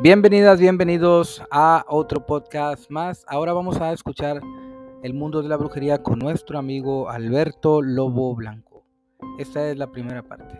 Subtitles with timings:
[0.00, 3.24] Bienvenidas, bienvenidos a otro podcast más.
[3.26, 4.40] Ahora vamos a escuchar
[5.02, 8.84] el mundo de la brujería con nuestro amigo Alberto Lobo Blanco.
[9.40, 10.54] Esta es la primera parte.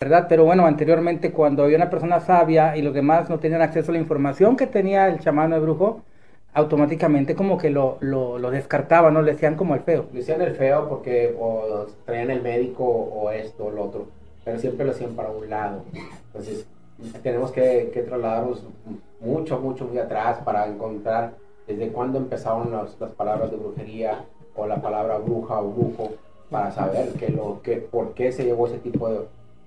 [0.00, 0.24] ¿Verdad?
[0.30, 3.94] Pero bueno, anteriormente cuando había una persona sabia y los demás no tenían acceso a
[3.96, 6.00] la información que tenía el chamán de brujo,
[6.54, 9.20] automáticamente como que lo, lo, lo descartaban, ¿no?
[9.20, 10.06] Le decían como el feo.
[10.10, 14.06] Le decían el feo porque o traían el médico o esto o lo otro,
[14.44, 15.82] pero siempre lo hacían para un lado.
[16.26, 16.66] Entonces,
[17.22, 18.62] tenemos que, que trasladarnos
[19.20, 21.34] mucho, mucho muy atrás para encontrar
[21.66, 26.10] desde cuándo empezaron las, las palabras de brujería o la palabra bruja o brujo
[26.50, 29.08] para saber que lo, que, por qué se llevó ese tipo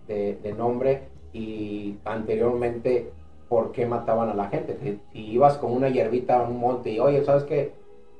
[0.07, 1.03] de, de, nombre
[1.33, 3.09] y anteriormente
[3.49, 4.77] por qué mataban a la gente.
[4.81, 7.73] Si, si ibas con una hierbita a un monte y, oye, ¿sabes qué?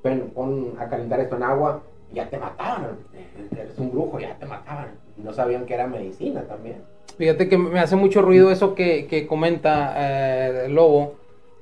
[0.03, 1.81] Ven, pon a calentar esto en agua,
[2.13, 2.97] ya te mataban.
[3.51, 4.89] Eres un brujo, ya te mataban.
[5.23, 6.77] No sabían que era medicina también.
[7.17, 11.15] Fíjate que me hace mucho ruido eso que, que comenta eh, Lobo.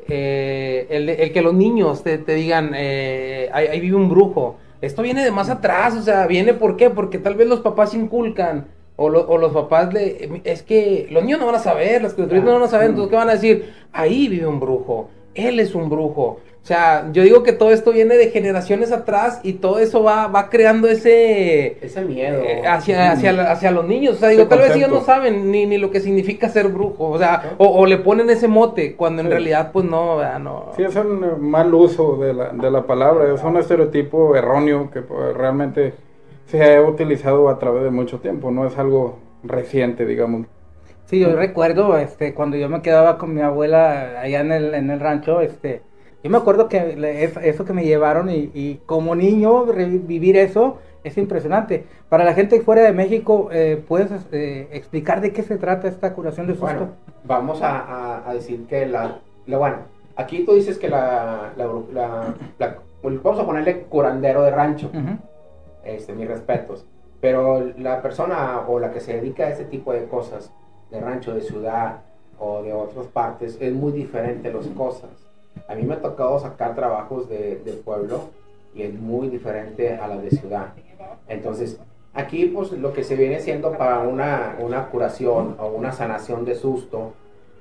[0.07, 4.57] Eh, el, el, que los niños te, te digan, eh, ahí, ahí, vive un brujo.
[4.81, 6.89] Esto viene de más atrás, o sea, viene por qué?
[6.89, 8.67] Porque tal vez los papás inculcan.
[8.97, 10.41] O, lo, o los papás le...
[10.45, 13.09] Es que los niños no van a saber, las criaturas no van a saber, entonces
[13.09, 13.73] ¿qué van a decir?
[13.91, 16.39] Ahí vive un brujo, él es un brujo.
[16.66, 20.25] O sea, yo digo que todo esto viene de generaciones atrás y todo eso va,
[20.25, 21.77] va creando ese...
[21.80, 22.41] Ese miedo.
[22.41, 24.16] Eh, hacia, hacia, hacia, los niños.
[24.16, 27.11] O sea, digo, tal vez ellos no saben ni, ni lo que significa ser brujo.
[27.11, 29.33] O sea, o, o le ponen ese mote cuando en sí.
[29.33, 30.71] realidad pues no, no.
[30.75, 33.31] Sí, es un mal uso de la, de la palabra.
[33.31, 35.93] Es un estereotipo erróneo que pues, realmente
[36.47, 38.49] se ha utilizado a través de mucho tiempo.
[38.49, 40.47] No es algo reciente, digamos.
[41.05, 44.89] Sí, yo recuerdo este, cuando yo me quedaba con mi abuela allá en el, en
[44.89, 45.83] el rancho, este
[46.25, 51.19] yo me acuerdo que eso que me llevaron y, y como niño vivir eso es
[51.19, 51.85] impresionante.
[52.09, 56.15] Para la gente fuera de México, eh, ¿puedes eh, explicar de qué se trata esta
[56.15, 56.65] curación de susto?
[56.65, 56.89] Bueno,
[57.25, 59.77] vamos a, a, a decir que la, la, bueno,
[60.15, 65.19] aquí tú dices que la, la, la, vamos a ponerle curandero de rancho, uh -huh.
[65.83, 66.87] este, mis respetos,
[67.21, 70.52] pero la persona o la que se dedica a ese tipo de cosas,
[70.89, 71.99] de rancho, de ciudad
[72.39, 75.11] o de otras partes, es muy diferente las cosas
[75.67, 78.21] a mí me ha tocado sacar trabajos de, de, pueblo
[78.73, 80.73] y es muy diferente a la de ciudad.
[81.27, 81.80] Entonces,
[82.14, 86.55] aquí pues lo que se viene siendo para una, una curación o una sanación de
[86.55, 87.14] susto,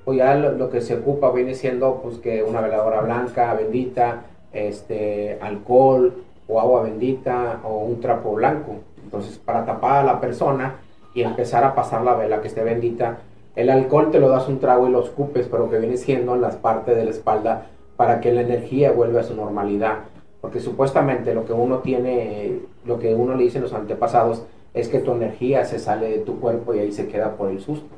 [0.05, 4.23] pues ya lo, lo, que se ocupa viene siendo pues que una veladora blanca, bendita,
[4.53, 6.13] este, alcohol
[6.47, 8.77] o agua bendita o un trapo blanco.
[9.03, 10.77] Entonces, para tapar a la persona
[11.15, 13.19] y empezar a pasar la vela que esté bendita,
[13.57, 16.41] el alcohol te lo das un trago y lo escupes, pero que viene siendo en
[16.41, 17.67] las partes de la espalda
[17.97, 19.99] para que la energía vuelva a su normalidad.
[20.41, 24.45] Porque supuestamente lo que uno tiene, lo que uno le dice los antepasados,
[24.75, 27.61] es que tu energía se sale de tu cuerpo y ahí se queda por el
[27.61, 27.89] susto.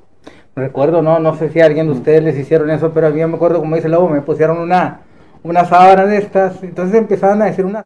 [0.55, 3.25] Recuerdo, no, no sé si a alguien de ustedes les hicieron eso, pero a mí
[3.25, 5.03] me acuerdo, como dice Lobo, me pusieron una,
[5.43, 7.85] una sábana de estas, entonces empezaban a decir una...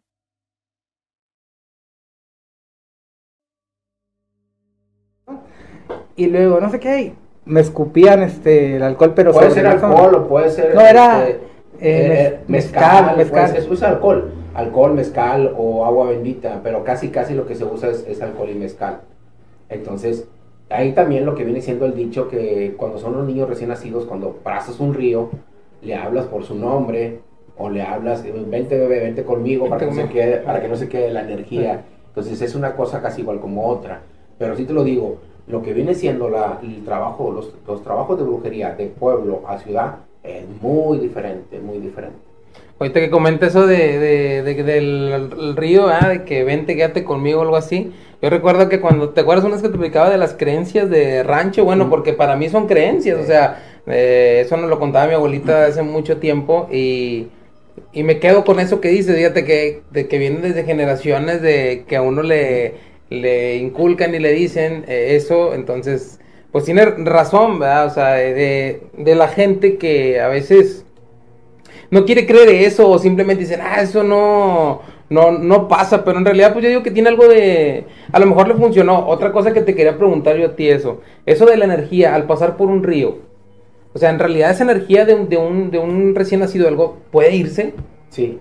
[6.15, 7.13] Y luego, no sé qué,
[7.45, 9.33] me escupían este, el alcohol, pero...
[9.33, 10.75] Puede ser alcohol o puede ser...
[10.75, 11.27] No, era...
[11.27, 11.50] Este,
[11.81, 17.33] eh, mezcal, mezcal, pues, se usa alcohol, alcohol, mezcal o agua bendita, pero casi casi
[17.33, 19.01] lo que se usa es, es, alcohol y mezcal.
[19.69, 20.27] Entonces,
[20.69, 24.05] ahí también lo que viene siendo el dicho que cuando son los niños recién nacidos,
[24.05, 25.29] cuando pasas un río,
[25.81, 27.19] le hablas por su nombre
[27.57, 30.75] o le hablas, vente bebé, vente conmigo para que, no se quede, para que no
[30.75, 31.83] se quede la energía.
[32.07, 34.01] Entonces es una cosa casi igual como otra.
[34.37, 38.17] Pero sí te lo digo, lo que viene siendo la, el trabajo, los, los trabajos
[38.17, 42.17] de brujería de pueblo a ciudad, es muy diferente, muy diferente.
[42.79, 46.07] Ahorita que comenta eso de, de, de del río, ¿eh?
[46.09, 47.91] de que vente, quédate conmigo o algo así.
[48.21, 51.63] Yo recuerdo que cuando, ¿te acuerdas unas que te explicaba de las creencias de rancho?
[51.63, 51.89] Bueno, mm.
[51.89, 53.23] porque para mí son creencias, sí.
[53.23, 57.27] o sea, eh, eso nos lo contaba mi abuelita hace mucho tiempo y,
[57.93, 61.85] y me quedo con eso que dice, fíjate que, de que vienen desde generaciones de
[61.87, 62.75] que a uno le,
[63.11, 66.19] le inculcan y le dicen eh, eso, entonces
[66.51, 67.85] pues tiene razón, ¿verdad?
[67.87, 70.85] O sea, de, de, la gente que a veces
[71.89, 76.25] no quiere creer eso o simplemente dicen, ah, eso no, no, no pasa, pero en
[76.25, 79.07] realidad pues yo digo que tiene algo de, a lo mejor le funcionó.
[79.07, 82.25] Otra cosa que te quería preguntar yo a ti eso, eso de la energía al
[82.25, 83.19] pasar por un río,
[83.93, 87.35] o sea, en realidad esa energía de, de, un, de un recién nacido algo puede
[87.35, 87.73] irse.
[88.09, 88.39] Sí.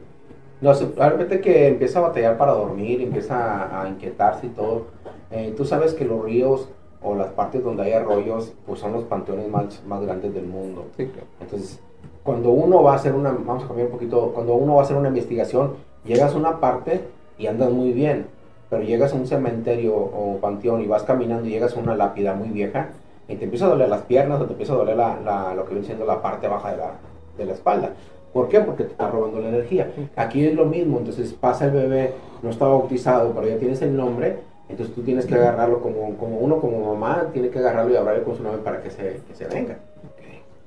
[0.61, 4.89] No, realmente que empieza a batallar para dormir, empieza a, inquietarse y todo.
[5.31, 6.69] Eh, tú sabes que los ríos
[7.03, 10.85] o las partes donde hay arroyos, pues son los panteones más, más grandes del mundo.
[10.97, 11.27] Sí, claro.
[11.41, 11.81] Entonces,
[12.23, 14.85] cuando uno va a hacer una, vamos a cambiar un poquito, cuando uno va a
[14.85, 15.73] hacer una investigación,
[16.05, 17.01] llegas a una parte
[17.39, 18.27] y andas muy bien,
[18.69, 22.35] pero llegas a un cementerio o panteón y vas caminando y llegas a una lápida
[22.35, 22.91] muy vieja,
[23.29, 25.65] y te empieza a doler las piernas o te empieza a doler la, la- lo
[25.65, 26.91] que viene siendo la parte baja de la,
[27.39, 27.91] de la espalda.
[28.33, 28.61] ¿Por qué?
[28.61, 29.91] Porque te está robando la energía.
[30.17, 32.13] Aquí es lo mismo, entonces pasa el bebé,
[32.43, 34.39] no está bautizado, pero ya tienes el nombre,
[34.71, 38.23] entonces tú tienes que agarrarlo como, como uno, como mamá, tiene que agarrarlo y hablarle
[38.23, 39.79] con su nombre para que se, que se venga.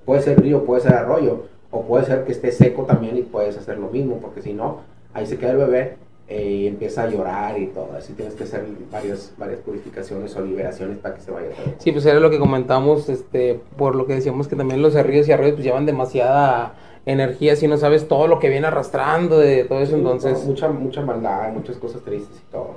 [0.05, 3.57] Puede ser río, puede ser arroyo, o puede ser que esté seco también y puedes
[3.57, 4.81] hacer lo mismo, porque si no,
[5.13, 5.95] ahí se queda el bebé
[6.27, 7.89] eh, y empieza a llorar y todo.
[7.97, 11.73] Así tienes que hacer varias, varias purificaciones o liberaciones para que se vaya todo.
[11.79, 15.27] Sí, pues era lo que comentamos, este, por lo que decíamos que también los ríos
[15.27, 19.65] y arroyos pues llevan demasiada energía, si no sabes todo lo que viene arrastrando de
[19.65, 20.45] todo eso, entonces...
[20.45, 22.75] Mucha, mucha maldad, muchas cosas tristes y todo.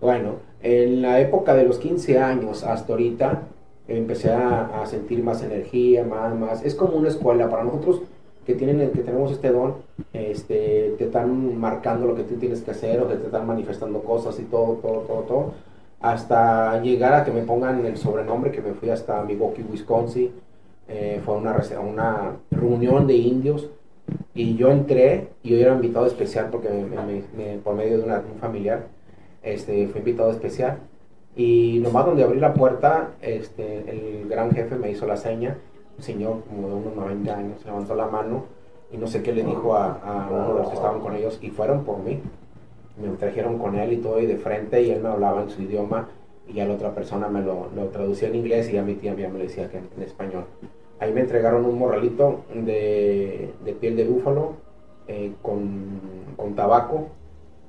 [0.00, 3.42] Bueno, en la época de los 15 años hasta ahorita
[3.88, 6.64] empecé a, sentir más energía, más, más.
[6.64, 8.02] Es como una escuela para nosotros
[8.44, 9.74] que tienen que tenemos este don,
[10.12, 14.00] este, te están marcando lo que tú tienes que hacer o que te están manifestando
[14.02, 15.52] cosas y todo, todo, todo, todo,
[16.00, 20.30] hasta llegar a que me pongan el sobrenombre que me fui hasta Milwaukee, Wisconsin.
[20.88, 23.68] Eh, fue una, una reunión de indios
[24.34, 28.38] y yo entré y yo era invitado especial porque me- por medio de una- un
[28.38, 28.86] familiar
[29.46, 30.78] este, fui invitado especial.
[31.36, 35.56] Y nomás donde abrí la puerta, este, el gran jefe me hizo la seña,
[35.96, 38.44] un señor como de unos 90 años, levantó la mano
[38.90, 41.38] y no sé qué le dijo a, a uno de los que estaban con ellos
[41.42, 42.20] y fueron por mí.
[43.00, 45.62] Me trajeron con él y todo y de frente y él me hablaba en su
[45.62, 46.08] idioma
[46.48, 49.14] y ya la otra persona me lo, lo traducía en inglés y ya mi tía
[49.14, 50.44] ya me lo decía que en español.
[50.98, 54.54] Ahí me entregaron un morralito de, de piel de búfalo
[55.08, 56.00] eh, con,
[56.36, 57.08] con tabaco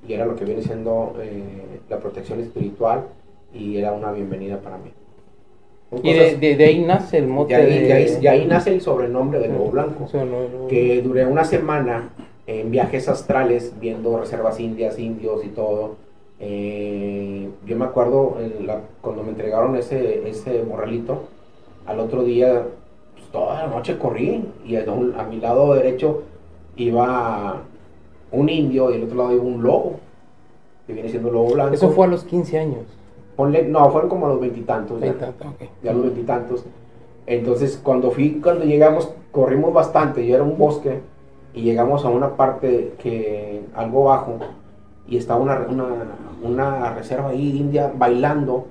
[0.08, 3.06] y era lo que viene siendo eh, la protección espiritual
[3.54, 4.92] y era una bienvenida para mí.
[6.04, 7.86] Y de, cosas- de- de ahí nace el mote de ahí, de...
[7.88, 11.46] de ahí- de ahí nace el sobrenombre de Nuevo Blanco no- no- que duré una
[11.46, 12.10] semana
[12.46, 15.96] en viajes astrales viendo reservas indias, indios y todo.
[16.40, 21.24] Eh, yo me acuerdo la- cuando me entregaron ese, ese morralito,
[21.86, 22.64] al otro día,
[23.14, 26.24] pues, toda la noche corrí y a, un- a mi lado derecho
[26.76, 27.62] iba
[28.32, 29.96] un indio y al otro lado iba un lobo,
[30.86, 31.74] que viene siendo lobo blanco.
[31.74, 32.84] Eso fue a los 15 años.
[33.38, 35.00] Ponle- no, fueron como a los veintitantos.
[35.00, 35.62] ya Ahí está, ok.
[35.84, 36.66] ya a los veintitantos.
[37.26, 41.02] Entonces, cuando fui, cuando llegamos, corrimos bastante, yo era un bosque,
[41.54, 44.38] y llegamos a una parte que, algo bajo,
[45.08, 45.86] y estaba una, una,
[46.44, 48.66] una reserva ahí india bailando,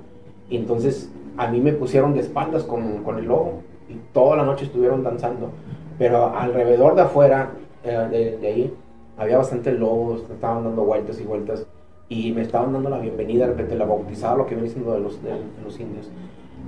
[0.48, 4.44] y entonces a mí me pusieron de espaldas con, con el lobo, y toda la
[4.44, 5.50] noche estuvieron danzando,
[5.98, 7.50] pero alrededor de afuera,
[7.84, 8.74] eh, de, de ahí,
[9.16, 11.66] había bastante lobos, estaban dando vueltas y vueltas,
[12.08, 15.00] y me estaban dando la bienvenida, de repente la bautizada, lo que viene siendo de
[15.00, 15.18] los,
[15.64, 16.08] los indios.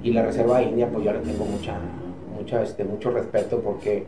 [0.02, 1.78] Y la reserva india, pues yo le tengo mucha,
[2.36, 4.04] mucha, este, mucho respeto porque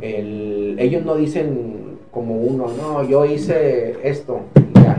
[0.00, 4.40] el- ellos no dicen como uno, no, yo hice esto,
[4.74, 4.96] ya.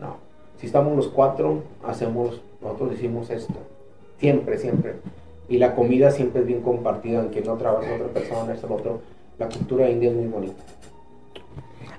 [0.00, 0.16] No,
[0.60, 3.54] si estamos los cuatro, hacemos, nosotros decimos esto,
[4.18, 4.94] siempre, siempre.
[5.48, 9.00] Y la comida siempre es bien compartida, aunque no trabaja otra persona, esto, lo otro.
[9.38, 10.62] La cultura india es muy bonita.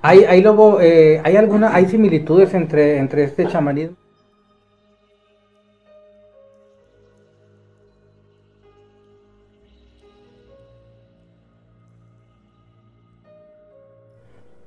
[0.08, 3.96] ¿Hay, hay, lobo, eh, ¿hay alguna, hay similitudes entre, entre este chamanismo?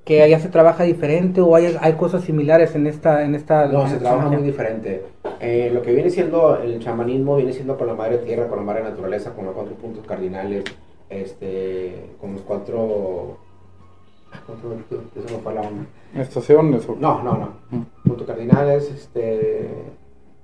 [0.03, 3.83] que allá se trabaja diferente o hay, hay cosas similares en esta en esta No,
[3.83, 5.03] en se trabaja muy diferente.
[5.39, 8.65] Eh, lo que viene siendo el chamanismo viene siendo con la madre tierra, con la
[8.65, 10.65] madre naturaleza, con los cuatro puntos cardinales,
[11.09, 13.48] este, con los cuatro...
[14.33, 14.73] ah, ¿cuánto-
[15.15, 15.85] Eso no fue la onda.
[16.15, 16.95] Estaciones o...
[16.99, 17.85] No, no, no.
[18.03, 19.67] Puntos cardinales, este,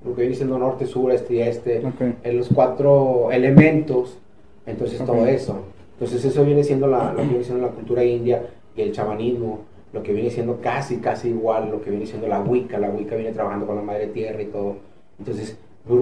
[0.03, 2.01] lo que viene siendo norte, sur, este y este, Ok.
[2.23, 4.17] en los cuatro elementos,
[4.65, 5.27] entonces todo Ok.
[5.27, 5.59] eso.
[5.93, 9.59] Entonces eso viene siendo la, lo que viene siendo la cultura india y el chamanismo,
[9.93, 13.15] lo que viene siendo casi, casi igual, lo que viene siendo la Wicca, la Wicca
[13.15, 14.75] viene trabajando con la madre tierra y todo.
[15.17, 15.57] Entonces,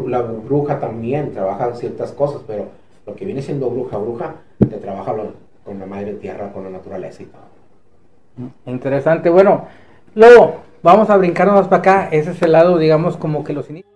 [0.07, 2.65] la bruja también trabaja ciertas cosas, pero
[3.05, 6.69] lo que viene siendo bruja, bruja, te trabaja lo- con la madre tierra, con la
[6.71, 7.41] naturaleza y todo.
[8.65, 9.29] Interesante.
[9.29, 9.67] Bueno,
[10.15, 12.09] luego vamos a brincarnos más para acá.
[12.11, 13.91] Ese es el lado, digamos, como que los inicios.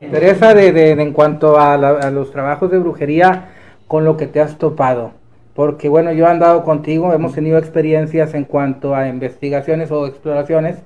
[0.00, 3.48] De- de en cuanto a, la- a los trabajos de brujería
[3.88, 5.12] con lo que te has topado.
[5.54, 10.76] Porque bueno, yo he andado contigo, hemos tenido experiencias en cuanto a investigaciones o exploraciones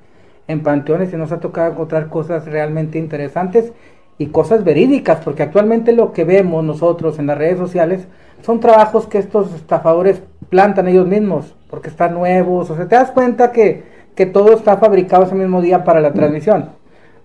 [0.46, 3.72] en panteones y nos ha tocado encontrar cosas realmente interesantes
[4.20, 8.06] y cosas verídicas, porque actualmente lo que vemos nosotros en las redes sociales
[8.42, 13.12] son trabajos que estos estafadores plantan ellos mismos, porque están nuevos, o sea, te das
[13.12, 13.82] cuenta que,
[14.14, 16.68] que todo está fabricado ese mismo día para la transmisión.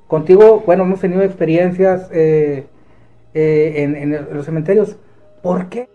[0.07, 2.65] Contigo, bueno, hemos tenido experiencias eh,
[3.33, 4.95] eh, en, en los cementerios.
[5.41, 5.89] ¿Por qué?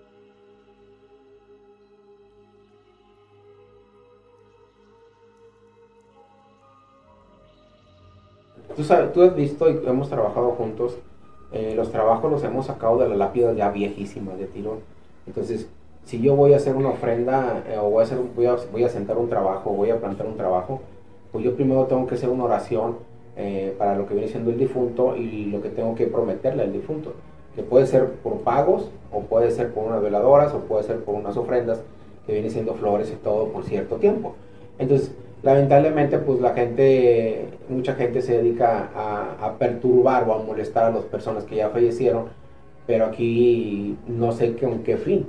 [8.77, 10.97] Tú, sabes, tú has visto y hemos trabajado juntos
[11.53, 14.79] eh, los trabajos los hemos sacado de las lápidas ya viejísimas de tirón.
[15.27, 15.69] Entonces,
[16.05, 18.85] si yo voy a hacer una ofrenda eh, o voy a, hacer, voy, a, voy
[18.85, 20.81] a sentar un trabajo, voy a plantar un trabajo,
[21.33, 22.99] pues yo primero tengo que hacer una oración
[23.37, 26.73] eh, para lo que viene siendo el difunto y lo que tengo que prometerle al
[26.73, 27.15] difunto,
[27.55, 31.17] que puede ser por pagos o puede ser por unas veladoras o puede ser por
[31.17, 31.83] unas ofrendas
[32.27, 34.35] que viene siendo flores y todo por cierto tiempo.
[34.79, 35.13] Entonces,
[35.43, 41.05] lamentablemente, pues la gente, mucha gente se dedica a, perturbar o a molestar a las
[41.05, 42.27] personas que ya fallecieron,
[42.87, 45.27] pero aquí no sé con qué fin.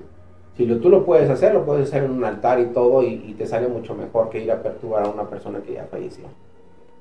[0.58, 3.36] Si lo, tú lo puedes hacer, lo puedes hacer en un altar y todo, y,
[3.38, 6.26] te sale mucho mejor que ir a perturbar a una persona que ya falleció.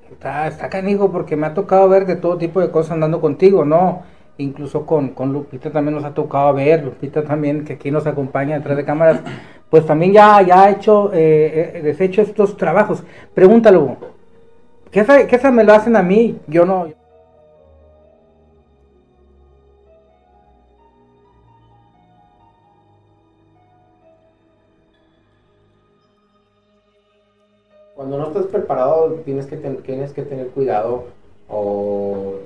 [0.09, 3.63] Está, está canijo porque me ha tocado ver de todo tipo de cosas andando contigo,
[3.63, 4.03] ¿no?
[4.37, 8.57] Incluso con, con Lupita también nos ha tocado ver, Lupita también, que aquí nos acompaña
[8.57, 9.21] detrás de cámaras,
[9.71, 13.03] pues también ya, ya ha hecho, eh, eh deshecho estos trabajos.
[13.33, 13.95] Pregúntalo,
[14.91, 16.37] ¿qué, ¿qué me lo hacen a mí?
[16.47, 16.89] Yo no.
[27.95, 31.05] Cuando no estás preparado tienes que, tienes que tener cuidado
[31.47, 32.39] o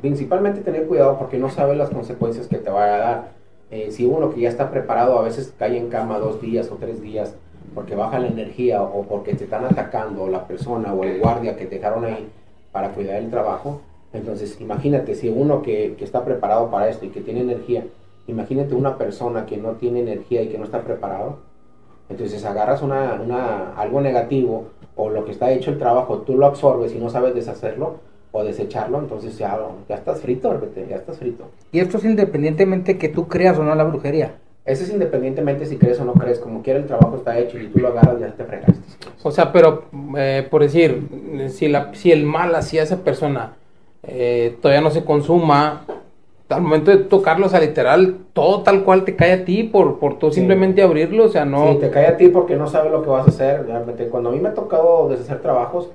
[0.00, 3.41] principalmente tener cuidado porque no sabes las consecuencias que te va a dar.
[3.72, 6.74] Eh, si uno que ya está preparado a veces cae en cama dos días o
[6.74, 7.34] tres días
[7.74, 11.64] porque baja la energía o porque te están atacando la persona o el guardia que
[11.64, 12.28] dejaron ahí
[12.70, 13.80] para cuidar el trabajo,
[14.12, 17.86] entonces imagínate si uno que, que está preparado para esto y que tiene energía,
[18.26, 21.38] imagínate una persona que no tiene energía y que no está preparado,
[22.10, 24.64] entonces agarras una, una, algo negativo
[24.96, 28.00] o lo que está hecho el trabajo, tú lo absorbes y no sabes deshacerlo,
[28.32, 29.58] o desecharlo, entonces ya,
[29.88, 30.58] ya estás frito,
[30.88, 31.44] ya estás frito.
[31.70, 34.32] Y esto es independientemente que tú creas o no la brujería.
[34.64, 37.66] Ese es independientemente si crees o no crees, como quiera el trabajo está hecho y
[37.66, 38.80] tú lo agarras ya te fregaste.
[39.22, 39.84] O sea, pero
[40.16, 43.54] eh, por decir, si, la, si el mal hacia esa persona
[44.04, 45.84] eh, todavía no se consuma,
[46.48, 49.98] al momento de tocarlo, o sea, literal, todo tal cual te cae a ti por,
[49.98, 51.72] por tú simplemente abrirlo, o sea, no...
[51.72, 54.08] Sí, te cae a ti porque no sabes lo que vas a hacer, realmente.
[54.08, 55.90] Cuando a mí me ha tocado deshacer trabajos,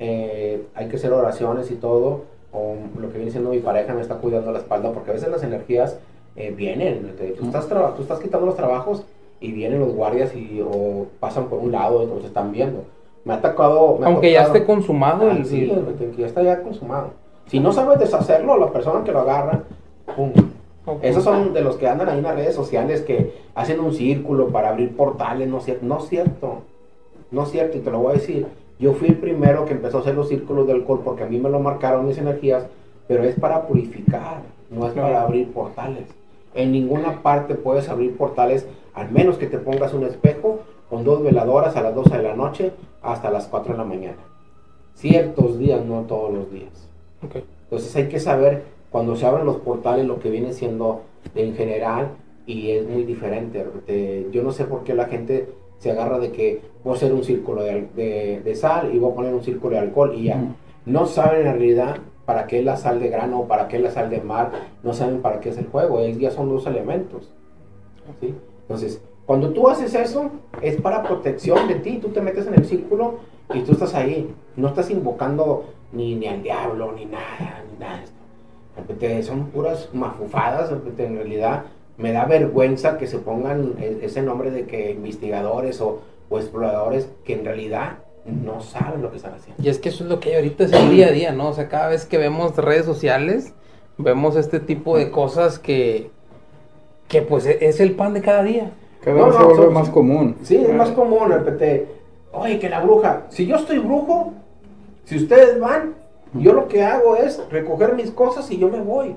[0.00, 4.00] eh, hay que hacer oraciones y todo, o lo que viene siendo mi pareja me
[4.00, 5.98] está cuidando la espalda, porque a veces las energías
[6.36, 9.04] eh, vienen, tú, estás tú estás quitando los trabajos
[9.40, 12.84] y vienen los guardias y o pasan por un lado, entonces están viendo.
[13.24, 13.98] Me ha tocado...
[14.02, 15.30] Aunque ya esté consumado.
[15.30, 15.70] el, sí,
[16.16, 17.10] ya está ya consumado.
[17.46, 19.64] Si no sabes deshacerlo, la persona que lo agarra,
[20.16, 20.32] ¡pum!
[21.02, 24.48] Esos son de los que andan ahí en las redes sociales que hacen un círculo
[24.48, 26.62] para abrir portales, no es cierto, no es cierto,
[27.30, 28.46] no es cierto, y te lo voy a decir,
[28.80, 31.38] yo fui el primero que empezó a hacer los círculos de alcohol porque a mí
[31.38, 32.66] me lo marcaron mis energías,
[33.06, 36.04] pero es para purificar, no es para abrir portales.
[36.54, 41.22] En ninguna parte puedes abrir portales, al menos que te pongas un espejo con dos
[41.22, 42.72] veladoras a las 12 de la noche
[43.02, 44.18] hasta las 4 de la mañana.
[44.94, 46.88] Ciertos días, no todos los días.
[47.64, 51.02] Entonces hay que saber cuando se abren los portales lo que viene siendo
[51.34, 52.12] en general
[52.46, 53.64] y es muy diferente.
[54.32, 55.48] Yo no sé por qué la gente
[55.80, 59.34] se agarra de que voy a hacer un círculo de, sal y voy a poner
[59.34, 60.40] un círculo de alcohol y ya.
[60.84, 61.96] No saben en realidad
[62.26, 64.92] para qué es la sal de grano para qué es la sal de mar, no
[64.92, 67.32] saben para qué es el juego, ya son dos elementos.
[68.62, 72.66] Entonces, cuando tú haces eso, es para protección de ti, tú te metes en el
[72.66, 73.20] círculo
[73.54, 78.02] y tú estás ahí, no estás invocando ni, ni al diablo, ni nada, ni nada.
[79.22, 81.64] Son puras mafufadas, en realidad
[82.00, 86.00] me da vergüenza que se pongan ese nombre de que investigadores o,
[86.32, 89.60] exploradores que en realidad no saben lo que están haciendo.
[89.60, 91.48] Y es que eso es lo que hay ahorita, es el día a día, ¿no?
[91.48, 93.52] O sea, cada vez que vemos redes sociales,
[93.98, 96.12] vemos este tipo de cosas que,
[97.08, 98.70] que pues e-, es el pan de cada día.
[99.02, 100.36] Cada vez se vuelve más común.
[100.44, 101.88] Sí, es más común, repete,
[102.32, 104.32] oye, que la bruja, si yo estoy brujo,
[105.04, 105.94] si ustedes van,
[106.34, 109.16] yo lo que hago es recoger mis cosas y yo me voy.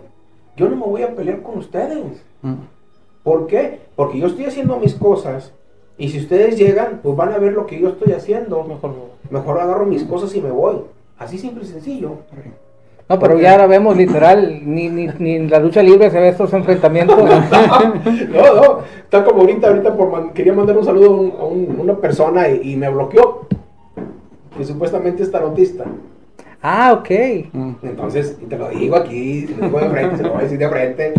[0.56, 2.24] Yo no me voy a pelear con ustedes.
[3.24, 3.80] ¿Por qué?
[3.96, 5.54] Porque yo estoy haciendo mis cosas
[5.98, 8.64] y si ustedes llegan, pues van a ver lo que yo estoy haciendo.
[8.64, 8.94] Mejor,
[9.30, 10.82] mejor agarro mis cosas y me voy.
[11.18, 12.18] Así simple y sencillo.
[13.10, 16.30] No, pero ya ahora vemos literal, ni, ni, ni en la lucha libre se ve
[16.30, 17.18] estos enfrentamientos.
[18.30, 22.76] no, no, está como ahorita, ahorita por quería mandar un saludo a, una persona y,
[22.78, 23.48] me bloqueó,
[24.58, 25.86] que supuestamente es tarotista.
[26.66, 27.10] Ah, ok.
[27.84, 30.58] Entonces, te lo digo aquí, se lo digo de frente, se lo voy a decir
[30.58, 31.14] de frente.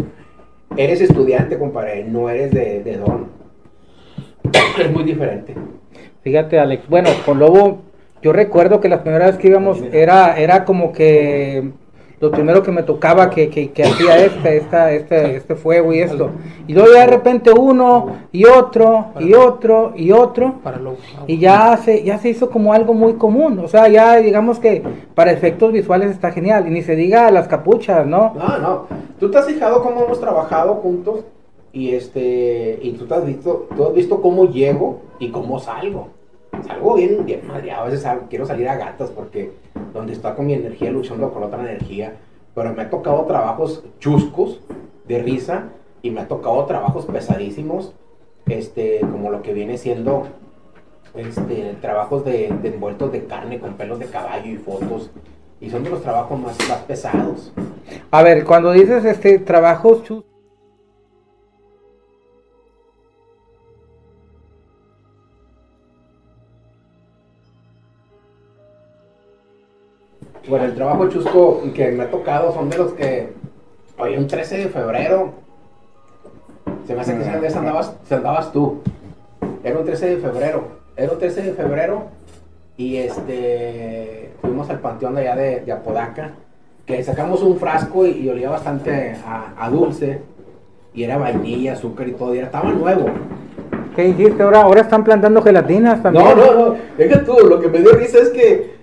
[0.75, 3.29] Eres estudiante, compadre, no eres de, don.
[4.81, 5.55] Es muy diferente.
[6.23, 6.89] Fíjate, Alex.
[6.89, 7.83] Bueno, con Lobo,
[8.23, 11.73] yo recuerdo que la primera vez que íbamos era, era como que
[12.25, 16.01] lo primero que me tocaba que, que, que hacía este, esta, este, este fuego y
[16.01, 16.31] esto.
[16.67, 20.55] Y luego ya de repente uno y otro y otro y otro.
[21.27, 23.59] Y ya se, ya se hizo como algo muy común.
[23.59, 24.83] O sea, ya digamos que
[25.15, 26.67] para efectos visuales está genial.
[26.67, 28.33] Y ni se diga las capuchas, ¿no?
[28.35, 28.87] No, no.
[29.21, 31.25] Tú te has fijado cómo hemos trabajado juntos
[31.73, 36.09] y este y tú te has visto, tú has visto cómo llego y cómo salgo.
[36.67, 37.83] Salgo bien, bien madreado.
[37.83, 39.53] A veces quiero salir a gatas porque
[39.93, 42.15] donde está con mi energía luchando con otra energía.
[42.55, 44.61] Pero me ha tocado trabajos chuscos
[45.09, 45.65] de risa
[46.03, 47.93] y me ha tocado trabajos pesadísimos,
[48.47, 50.29] este, como lo que viene siendo
[51.15, 55.11] este, trabajos de, envueltos de carne con pelos de caballo y fotos.
[55.61, 57.53] Y son de los trabajos más, más pesados.
[58.11, 60.25] A ver, cuando dices este trabajos chus-
[70.47, 73.33] Bueno, el trabajo chusco que me ha tocado son de los que.
[73.99, 75.33] Oye, un 13 de febrero.
[76.87, 78.83] Se me hace que esa vez andabas, se andabas tú.
[79.63, 80.65] Era un 13 de febrero.
[80.97, 82.03] Era un 13 de febrero.
[82.77, 84.33] Y este.
[84.43, 86.33] Fuimos al panteón de allá de, de Apodaca.
[86.85, 90.21] Que sacamos un frasco y, y olía bastante a, a dulce.
[90.93, 92.35] Y era vainilla, azúcar y todo.
[92.35, 93.07] Y era, estaba nuevo.
[93.97, 94.63] ¿Qué dijiste ahora?
[94.63, 96.25] Ahora están plantando gelatinas también.
[96.25, 96.75] No, no, no.
[96.99, 98.74] Deja tú, lo que me dio risa es que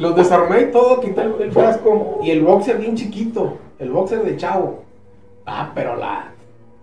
[0.00, 4.22] los desarmé y todo, quité el, el frasco y el boxer bien chiquito, el boxer
[4.24, 4.82] de chavo.
[5.46, 6.32] Ah, pero la,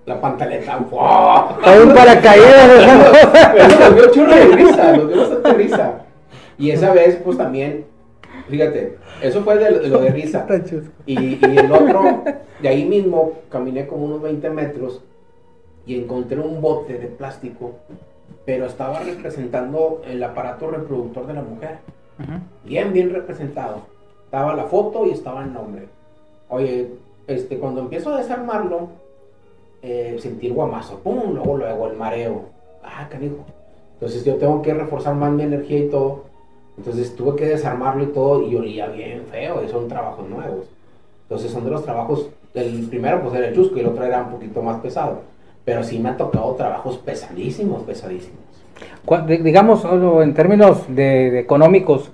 [0.05, 1.57] la pantaleta, ¡wow!
[1.63, 3.51] Hay un paracaídas.
[3.53, 5.93] Pero nos dio chorro de risa, nos dio bastante risa.
[6.57, 7.85] Y esa vez, pues también,
[8.49, 10.45] fíjate, eso fue de, lo- de lo de risa.
[11.05, 12.23] Y, y el otro,
[12.61, 15.01] de ahí mismo, caminé como unos 20 metros
[15.85, 17.73] y encontré un bote de plástico,
[18.45, 21.77] pero estaba representando el aparato reproductor de la mujer.
[22.63, 23.81] Bien, bien representado.
[24.25, 25.87] Estaba la foto y estaba el nombre.
[26.49, 26.89] Oye,
[27.27, 28.89] este, cuando empiezo a desarmarlo,
[29.81, 32.41] eh, sentí guamazo, pum, luego, luego el mareo.
[32.83, 33.45] Ah, canijo.
[33.93, 36.25] Entonces yo tengo que reforzar más mi energía y todo.
[36.77, 40.67] Entonces tuve que desarmarlo y todo y olía bien feo y son trabajos nuevos.
[41.23, 44.23] Entonces son de los trabajos, el primero pues era el chusco y el otro era
[44.23, 45.21] un poquito más pesado.
[45.65, 48.46] Pero sí me han tocado trabajos pesadísimos, pesadísimos.
[49.27, 52.11] Digamos, solo en términos de, de económicos,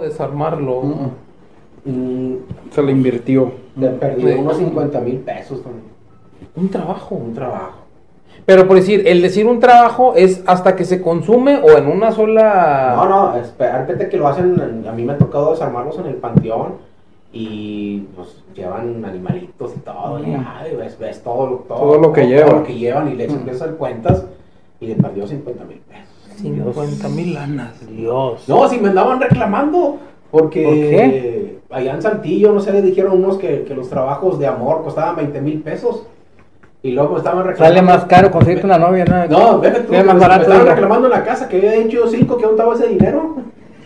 [0.00, 0.82] desarmarlo.
[1.84, 2.34] Mm,
[2.70, 3.52] Se le invirtió.
[3.76, 4.38] le perdí Sí.
[4.38, 5.84] unos 50 mil pesos también.
[6.56, 7.14] Un trabajo.
[7.14, 7.79] Un trabajo.
[8.50, 12.10] Pero por decir, el decir un trabajo es hasta que se consume o en una
[12.10, 12.94] sola.
[12.96, 16.14] No, no, espérate que lo hacen, en- a mí me ha tocado desarmarlos en el
[16.16, 16.72] panteón
[17.32, 20.44] y pues llevan animalitos y todo, y Mm.
[20.48, 22.50] ay, ves, ves todo, lo- todo, Todo lo que todo lleva.
[22.50, 24.24] lo que llevan y les empiezan cuentas
[24.80, 26.40] y le perdió 50 mil pesos.
[26.42, 27.74] 50 mil lanas.
[27.88, 28.48] Dios.
[28.48, 29.98] No, si me andaban reclamando,
[30.32, 31.58] porque ¿Por qué?
[31.70, 35.14] allá en Saltillo, no sé, le dijeron unos que, que los trabajos de amor costaban
[35.14, 36.02] 20 mil pesos
[36.82, 37.76] y luego estaban reclamando.
[37.76, 39.26] Sale más caro conseguirte una novia, ¿no?
[39.26, 40.48] No, déjate tú, más me, barato.
[40.48, 43.36] me estaban reclamando en la casa que había hecho yo cinco, que untaba ese dinero.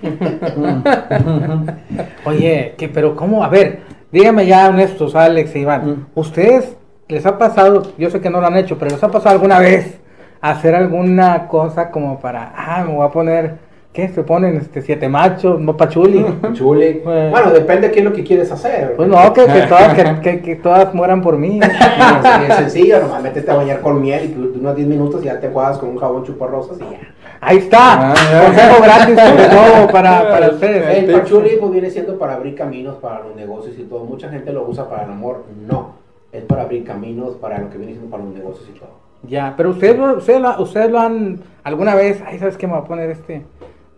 [2.25, 3.43] Oye, que, pero ¿cómo?
[3.43, 3.81] A ver,
[4.13, 5.87] dígame ya honestos, Alex e Iván.
[5.87, 6.07] Mm.
[6.15, 6.77] ¿Ustedes
[7.09, 9.59] les ha pasado, yo sé que no lo han hecho, pero les ha pasado alguna
[9.59, 9.99] vez
[10.41, 13.55] hacer alguna cosa como para, ah, me voy a poner,
[13.95, 14.09] ¿qué?
[14.11, 16.27] Se ponen este, siete machos, no pachuli.
[16.53, 17.01] Chule.
[17.03, 17.31] Bueno.
[17.31, 18.95] Bueno, depende de qué es lo que quieres hacer.
[18.97, 21.61] Pues no, que, que todas, que, que- que todas mueran por mí.
[22.49, 25.27] Es sencillo, nomás métete a bañar con miel y tú, tú unos 10 minutos y
[25.27, 26.99] ya te juegas con un jabón chuparrosas y ya.
[27.41, 28.11] Ahí está.
[28.11, 28.15] Ah.
[28.47, 30.99] Consejo gratis sobre todo para, para ustedes.
[30.99, 34.05] El pachuli pues viene siendo para abrir caminos para los negocios y todo.
[34.05, 35.45] Mucha gente lo usa para el amor.
[35.67, 35.95] No,
[36.33, 38.91] es para abrir caminos para lo que viene siendo para los negocios y todo.
[39.27, 42.75] Ya, pero ustedes, lo- ustedes, lo, ustedes lo han alguna vez, ay, ¿sabes qué me
[42.75, 43.43] voy a poner este?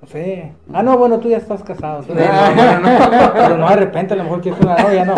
[0.06, 0.52] Sé.
[0.72, 2.02] Ah, no, bueno, tú ya estás casado.
[2.04, 3.32] tú ya- no, no, no.
[3.34, 5.14] Pero no, de repente a lo mejor quieres una novia, no.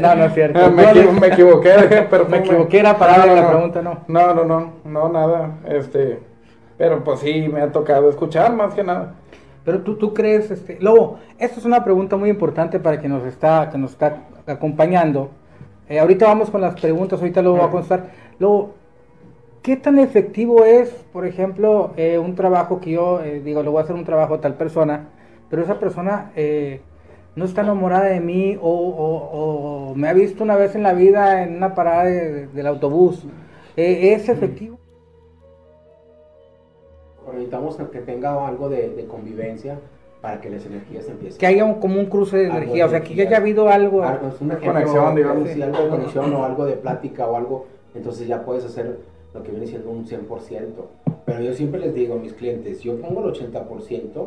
[0.00, 0.70] No, no es cierto.
[0.72, 1.70] Me, equivo- me equivoqué
[2.10, 2.38] perfume.
[2.40, 3.98] Me equivoqué, era para la pregunta, no.
[4.08, 5.50] No, no, no, no, nada.
[5.68, 6.20] Este,
[6.78, 9.14] pero pues sí, me ha tocado escuchar más que nada.
[9.64, 13.24] Pero tú, tú crees, este, Lobo, esta es una pregunta muy importante para quien nos
[13.24, 15.30] está, que nos está acompañando.
[15.88, 18.06] Eh, ahorita vamos con las preguntas, ahorita Lobo va a contestar.
[18.38, 18.74] Lobo,
[19.62, 23.80] ¿qué tan efectivo es, por ejemplo, eh, un trabajo que yo eh, digo, le voy
[23.80, 25.08] a hacer un trabajo a tal persona,
[25.48, 26.80] pero esa persona eh,
[27.36, 30.92] no está enamorada de mí o, o- o me ha visto una vez en la
[30.92, 33.24] vida en una parada de- del autobús?
[33.76, 34.78] Eh, ¿Es efectivo?
[37.32, 39.78] Necesitamos que tenga algo de, de convivencia
[40.20, 41.38] para que las energías empiecen.
[41.38, 44.02] Que haya un- como un cruce de energía, o sea, que ya haya habido algo.
[44.02, 45.48] Algo, es un Una conexión, digamos.
[45.48, 48.98] sí, algo de conexión o algo de plática o algo entonces ya puedes hacer
[49.34, 50.26] lo que viene siendo un 100%.
[51.24, 54.26] Pero yo siempre les digo a mis clientes, yo pongo el 80%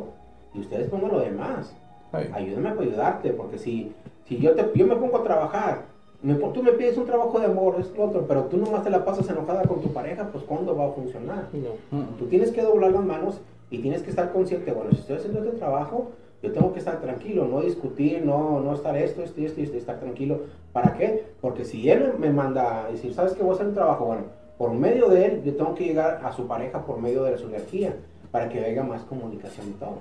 [0.53, 1.75] y ustedes pongan lo demás.
[2.11, 2.29] Ay.
[2.33, 3.91] Ayúdame para ayudarte, porque si,
[4.27, 5.83] si yo, te, yo me pongo a trabajar,
[6.21, 8.89] me tú me pides un trabajo de amor, es lo otro, pero tú nomás te
[8.89, 11.49] la pasas enojada con tu pareja, pues ¿cuándo va a funcionar?
[11.53, 12.05] No.
[12.17, 15.43] Tú tienes que doblar las manos y tienes que estar consciente, bueno, si estoy haciendo
[15.43, 19.45] este trabajo, yo tengo que estar tranquilo, no discutir, no, no estar esto, esto y
[19.45, 20.41] esto, y esto, y estar tranquilo.
[20.73, 21.25] ¿Para qué?
[21.41, 24.05] Porque si él me manda a decir, ¿sabes que voy a hacer un trabajo?
[24.05, 24.23] Bueno,
[24.57, 27.47] por medio de él, yo tengo que llegar a su pareja por medio de su
[27.47, 27.95] energía,
[28.31, 29.99] para que haya más comunicación y todo.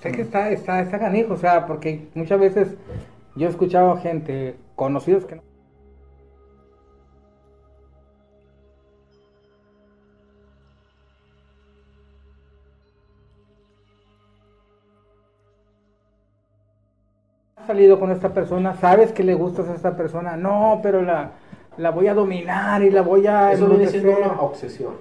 [0.00, 2.76] Sé que está, está, está canijo, o sea, porque muchas veces
[3.34, 5.42] yo he escuchado a gente, conocidos que no.
[17.66, 21.32] Salido con esta persona, sabes que le gustas a esta persona, no, pero la,
[21.78, 24.92] la voy a dominar y la voy a Eso viene siendo una obsesión.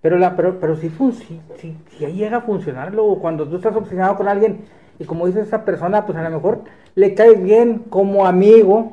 [0.00, 3.56] Pero, la, pero, pero si, si, si, si ahí llega a funcionar, luego cuando tú
[3.56, 4.66] estás obsesionado con alguien
[4.98, 6.60] y como dice esa persona, pues a lo mejor
[6.94, 8.92] le caes bien como amigo,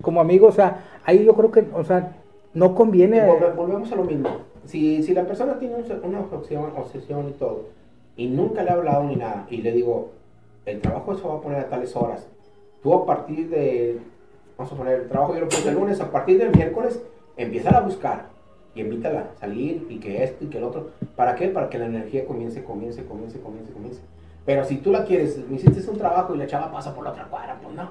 [0.00, 2.16] como amigo, o sea, ahí yo creo que, o sea,
[2.54, 3.20] no conviene.
[3.28, 4.28] Volve- Volvemos a lo mismo.
[4.64, 7.64] Si, si la persona tiene un- una obsesión, obsesión y todo,
[8.16, 10.10] y nunca le ha hablado ni nada, y le digo,
[10.66, 12.26] el trabajo se va a poner a tales horas,
[12.82, 13.98] tú a partir de,
[14.58, 17.00] vamos a poner el trabajo, yo lo puse el lunes, a partir del miércoles,
[17.36, 18.26] empieza a buscar
[18.74, 20.90] y invítala a salir y que esto y que el otro.
[21.16, 21.48] ¿Para qué?
[21.48, 24.00] Para que la energía comience, comience, comience, comience, comience.
[24.44, 27.10] Pero si tú la quieres, me hiciste un trabajo y la chava pasa por la
[27.10, 27.90] otra cuadra, pues no.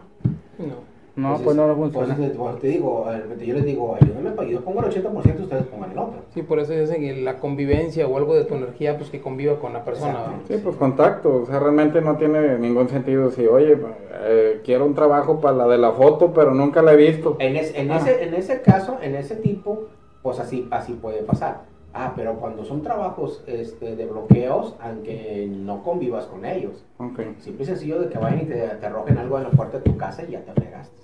[0.57, 0.96] No.
[1.17, 2.15] No, Entonces, pues no funciona.
[2.15, 5.63] pues, pues, te digo, repente yo les digo, ayúdame, pa- yo pongo el 80%, ustedes
[5.65, 6.19] pongan el otro.
[6.33, 9.59] Sí, por eso dicen que la convivencia o algo de tu energía, pues que conviva
[9.59, 10.13] con la persona.
[10.13, 10.47] ¿no?
[10.47, 13.77] Sí, pues contacto, o sea, realmente no tiene ningún sentido si, oye,
[14.25, 17.35] eh, quiero un trabajo para la de la foto, pero nunca la he visto.
[17.39, 17.97] En, es- en, Ah.
[17.97, 19.85] ese, en ese caso, en ese tipo,
[20.21, 21.61] pues así, así puede pasar.
[21.95, 27.21] Ah, pero cuando son trabajos este, de bloqueos, aunque no convivas con ellos, Ok.
[27.39, 29.83] simple y sencillo de que vayan y te, te arrojen algo en la puerta de
[29.83, 30.95] tu casa y ya te fregaste.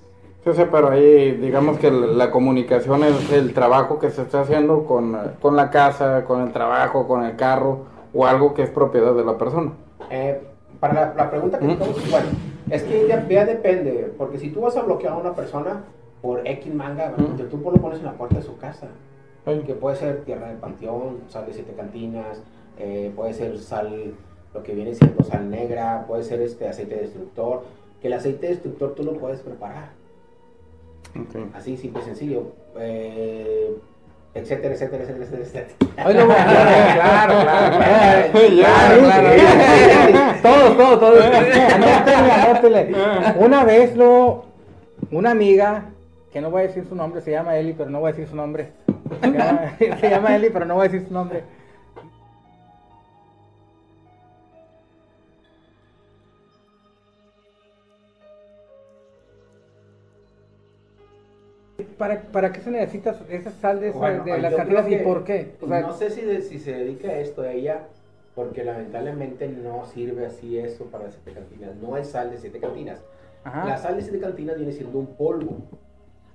[0.43, 4.83] Sí, sí, pero ahí digamos que la, comunicación es el trabajo que se está haciendo
[4.83, 9.13] con, con la casa, con el trabajo, con el carro o algo que es propiedad
[9.13, 9.71] de la persona.
[10.09, 10.41] Eh,
[10.81, 11.75] para la, la pregunta que Ujú.
[11.75, 12.27] te hago, bueno,
[12.69, 15.83] es que ya, ya depende, porque si tú vas a bloquear a una persona
[16.21, 17.43] por X manga, Ujú.
[17.49, 18.87] tú lo pones en la puerta de su casa.
[19.45, 22.41] Que puede ser tierra del panteón, sal de siete cantinas,
[22.79, 24.13] eh, puede ser sal,
[24.53, 27.63] lo que viene siendo sal negra, puede ser este aceite destructor,
[28.01, 29.89] que el aceite destructor tú lo puedes preparar,
[31.53, 33.75] así simple y sencillo, eh,
[34.33, 35.93] etcétera, etcétera, etcétera, etcétera, etcétera.
[35.97, 36.53] Ay, no, claro,
[36.95, 38.29] claro, claro.
[38.33, 40.41] Claro, claro.
[40.41, 41.25] Todos, todos, todos.
[41.25, 42.95] Anótele, anótele.
[43.37, 44.45] Una vez lo,
[45.11, 45.85] una amiga,
[46.31, 48.27] que no voy a decir su nombre, se llama Eli, pero no voy a decir
[48.27, 48.71] su nombre.
[49.21, 51.43] Se llama, se llama Eli, pero no voy a decir su nombre.
[62.03, 65.23] ¿Para, ¿Para qué se necesita esa sal de, esa- Bueno, de las cantinas y por
[65.23, 65.53] qué?
[65.61, 67.79] O sea, no sé si, de- si se dedica a esto ella,
[68.35, 72.59] porque lamentablemente no sirve así eso para las siete cantinas, no hay sal de siete
[72.59, 72.99] cantinas.
[73.45, 73.65] ajá.
[73.65, 75.57] La sal de siete cantinas viene siendo un polvo.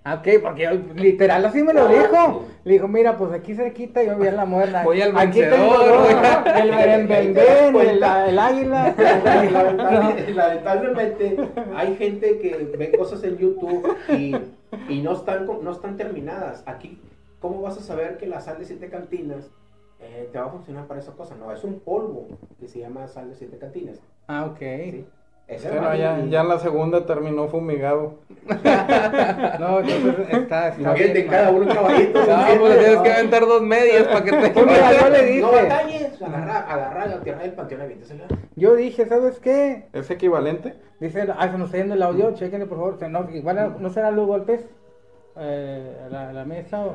[0.04, 2.44] Ah, Ok, porque yo, literal así me lo Ah, dijo.
[2.46, 2.54] sí.
[2.64, 4.82] Le dijo, mira, pues aquí cerquita yo voy a la moderna.
[4.84, 6.46] Voy al Aquí tengo vencedor.
[6.46, 6.54] ¿no?
[6.54, 8.94] el berembendén, el, el águila.
[8.96, 11.36] Lamentable- Lamentablemente
[11.76, 14.34] hay gente que ve cosas en YouTube y,
[14.88, 16.62] y no, están, no están terminadas.
[16.66, 17.00] Aquí,
[17.40, 19.50] ¿cómo vas a saber que la sal de siete cantinas
[20.00, 21.36] eh, te va a funcionar para esa cosa?
[21.36, 22.28] No, es un polvo
[22.60, 24.00] que se llama sal de siete cantinas.
[24.26, 24.58] Ah, ok.
[24.58, 25.06] ¿sí?
[25.48, 28.18] Ese Pero ya, ya en la segunda terminó fumigado.
[29.58, 32.20] No, entonces está, está Imagínate, bien, cada uno un caballito.
[32.20, 35.40] No, pues tienes que aventar dos medias para que te Pues yo le dije.
[35.40, 38.24] No batalles, agarra, agarra la tierra del panteón y aviéntasela.
[38.56, 39.88] Yo dije, ¿sabes qué?
[39.92, 40.74] ¿Es equivalente?
[41.00, 43.10] Dice, ah, se nos está yendo el audio, chequenle por favor.
[43.10, 44.66] No, igual no serán los golpes
[45.36, 46.94] eh, a la, la mesa o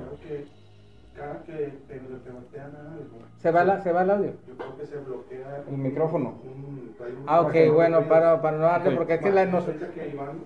[1.15, 1.53] cada que
[1.87, 4.33] te, te voltean algo, se va, la, se va el audio.
[4.47, 6.39] yo creo que se bloquea El micrófono.
[6.43, 9.63] un- hay un- Ah, ok, bueno, para, para no darle, porque es que la, nos,
[9.65, 10.39] que Iván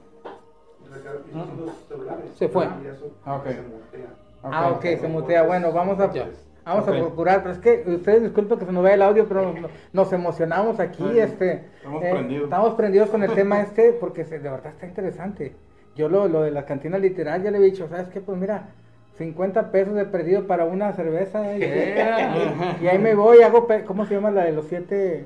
[1.58, 2.66] los celulares, Se fue.
[2.84, 3.46] y eso Ah, ok.
[3.48, 4.08] se mutea.
[4.44, 5.44] Ah, ok, se mutea.
[5.44, 6.28] Bueno, vamos a, Ya.
[6.66, 7.42] vamos a procurar.
[7.42, 10.80] Pero es que ustedes disculpen que se nos vaya el audio, pero no- nos emocionamos
[10.80, 11.04] aquí.
[11.06, 12.44] Ay, este, estamos eh, prendidos.
[12.46, 15.56] estamos prendidos con el tema este porque se- de verdad está interesante.
[15.96, 18.22] Yo lo, lo de la cantina literal ya le he dicho, ¿sabes qué?
[18.22, 18.70] Pues mira,
[19.18, 21.52] 50 pesos de perdido para una cerveza.
[21.56, 21.60] ¿eh?
[21.60, 22.84] ¿Qué?
[22.84, 25.26] Y ahí me voy, hago, pe- ¿cómo se llama la de los siete?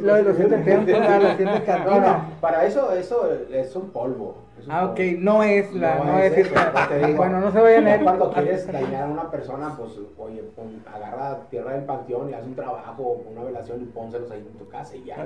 [0.00, 3.90] Lo de los siete templos, ah, las siete No, no, para eso, eso es un
[3.90, 4.38] polvo.
[4.58, 5.12] es un Ah, ok, polvo.
[5.20, 6.88] no es la, no, es, eso, esta.
[6.88, 7.16] te digo.
[7.18, 8.00] Bueno, no se vayan a.
[8.02, 12.44] Cuando quieres dañar a una persona, pues, oye, pon- agarra tierra del panteón y haz
[12.44, 15.24] un trabajo, una velación y pónselos ahí en tu casa y ya.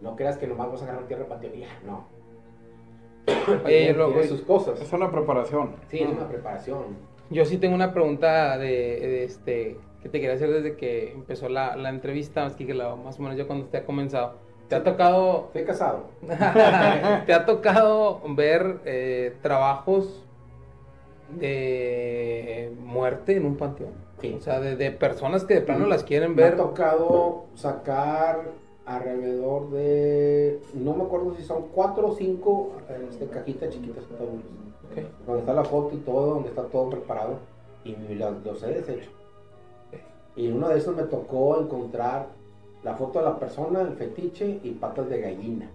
[0.00, 2.04] No creas que nomás vas a agarrar tierra del panteón y ya, no.
[3.48, 4.80] Oye, Tiene luego- sus cosas.
[4.80, 5.70] Es una preparación.
[5.88, 7.15] Sí, es una preparación.
[7.30, 11.48] Yo sí tengo una pregunta de, de este que te quería hacer desde que empezó
[11.48, 14.34] la, la entrevista, más que la, más o menos ya cuando usted ha comenzado.
[14.68, 16.04] ¿Te ha tocado Estoy casado.
[17.26, 20.24] ¿Te ha tocado ver eh, trabajos
[21.38, 23.90] de muerte en un panteón?
[24.20, 24.34] Sí.
[24.38, 26.56] O sea, de, de personas que de plano las quieren Me ha ver.
[26.56, 28.42] tocado sacar
[28.86, 32.72] alrededor de, no me acuerdo si son cuatro o cinco
[33.10, 34.44] este, cajitas chiquitas tabulas.
[35.26, 37.38] Donde está la foto y todo, donde está todo preparado.
[37.84, 39.10] Y los he deshecho.
[40.34, 42.26] Y en uno de esos me tocó encontrar
[42.82, 45.70] la foto de la persona, el fetiche y patas de gallina.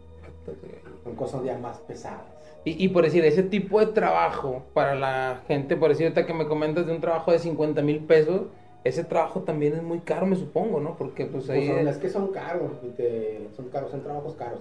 [1.04, 2.22] Son cosas ya más pesadas.
[2.64, 6.34] Y, y por decir, ese tipo de trabajo para la gente, por decir, ahorita que
[6.34, 8.42] me comentas de un trabajo de 50 mil pesos,
[8.84, 10.96] ese trabajo también es muy caro, me supongo, ¿no?
[10.96, 11.70] Porque pues ahí...
[11.70, 14.60] Pues es que son caros, te- son caros, son trabajos caros.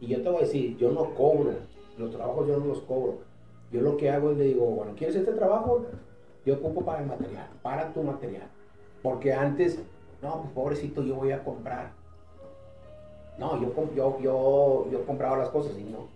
[0.00, 1.52] Y yo te voy a decir, yo no cobro,
[1.98, 3.18] los trabajos yo no los cobro.
[3.72, 5.86] Yo lo que hago es le digo, bueno, ¿quieres este trabajo?
[6.44, 8.48] Yo ocupo para el material, para tu material.
[9.02, 9.78] Porque antes,
[10.20, 11.90] no, pues pobrecito, yo voy a comprar.
[13.38, 16.06] No, yo, yo, yo, yo compraba las cosas y no,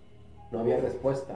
[0.51, 1.35] no había respuesta.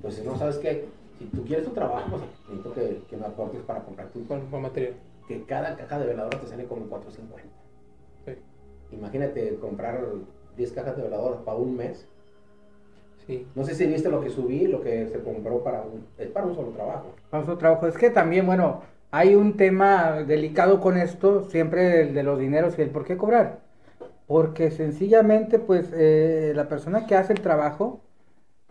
[0.00, 0.86] Pues no sabes qué,
[1.18, 4.20] si tú quieres tu trabajo, pues necesito que, que me aportes para comprar tu
[4.56, 4.94] material.
[5.28, 7.02] que cada caja de veladora te sale como 4.50.
[8.24, 8.32] Sí.
[8.92, 10.02] Imagínate comprar
[10.56, 12.06] 10 cajas de veladoras para un mes.
[13.30, 13.46] Sí.
[13.54, 16.46] No sé si viste lo que subí, lo que se compró para un, es para
[16.46, 17.14] un solo trabajo.
[17.30, 17.86] Vamos a otro trabajo.
[17.86, 22.76] Es que también, bueno, hay un tema delicado con esto, siempre el de los dineros
[22.76, 23.60] y el por qué cobrar.
[24.26, 28.00] Porque sencillamente, pues, eh, la persona que hace el trabajo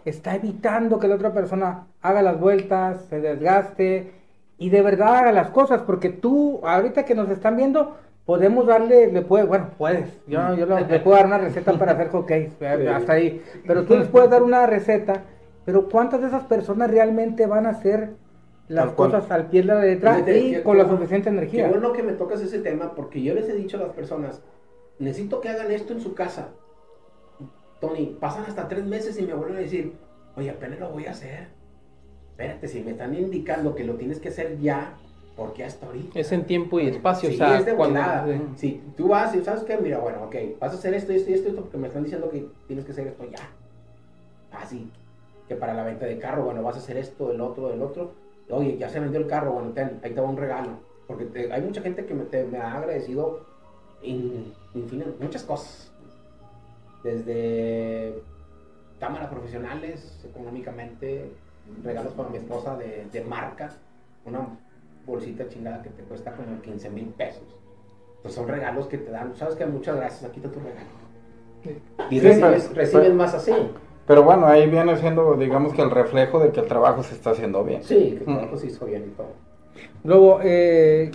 [0.04, 4.12] está evitando que la otra persona haga las vueltas, se desgaste
[4.58, 5.84] y de verdad haga las cosas.
[5.84, 7.96] Porque tú, ahorita que nos están viendo,
[8.30, 11.94] podemos darle, le puedes, bueno, puedes, yo, yo lo- le puedo dar una receta para
[11.94, 13.42] hacer hotcakes, eh, hasta ahí.
[13.66, 15.24] Pero tú les puedes dar una receta,
[15.66, 18.12] pero ¿cuántas de esas personas realmente van a hacer
[18.68, 19.10] las cual.
[19.14, 21.68] cosas al pie de la letra y qué- con la qué- suficiente Qué energía?
[21.70, 24.44] bueno que me tocas ese tema porque yo les he dicho a las personas,
[25.00, 26.50] necesito que hagan esto en su casa.
[27.82, 29.94] Tony, pasan hasta tres meses y me vuelven a decir,
[30.36, 31.48] oye, apenas lo voy a hacer.
[32.30, 34.94] Espérate, si me están indicando que lo tienes que hacer ya,
[35.40, 36.20] ¿por qué hasta ahorita?
[36.20, 38.02] Es en tiempo y espacio, Sí, o sea, es de cuando...
[38.58, 38.82] sí.
[38.98, 41.48] Tú vas y sabes que, mira, bueno, ok, vas a hacer esto, esto y esto,
[41.50, 43.40] esto, porque me están diciendo que tienes que hacer esto ya.
[44.52, 44.92] Así.
[45.48, 48.12] Que para la venta de carro, bueno, vas a hacer esto, el otro, el otro.
[48.50, 50.72] Oye, ya se vendió el carro, bueno, ten, ahí te va un regalo.
[51.08, 53.40] Porque te- hay mucha gente que me, te- me ha agradecido
[54.04, 55.90] infin- muchas cosas.
[57.04, 58.22] Desde
[59.00, 61.32] cámaras profesionales, económicamente,
[61.84, 63.72] regalos para mi esposa de, de marca,
[64.26, 64.40] una
[65.10, 67.44] bolsita chingada que te cuesta como 15 mil pesos.
[68.22, 70.88] Pues son regalos que te dan, sabes que muchas gracias, aquí está tu regalo.
[72.10, 73.52] Y Sí, recibes, pero- recibes pero- más así.
[74.08, 77.30] Pero bueno, ahí viene siendo, digamos que el reflejo de que el trabajo se está
[77.32, 77.84] haciendo bien.
[77.84, 78.48] Sí, que Mm.
[78.48, 79.28] todo se hizo bien y todo.
[80.04, 81.12] Luego, eh,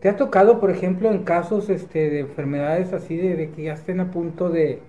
[0.00, 3.72] ¿te ha tocado, por ejemplo, en casos este, de enfermedades así, de, de que ya
[3.72, 4.80] estén a punto de,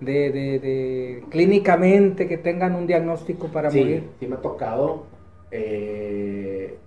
[0.00, 4.08] de, de- de clínicamente que tengan un diagnóstico para sí, morir?
[4.18, 5.04] sí me ha tocado.
[5.52, 6.78] eh,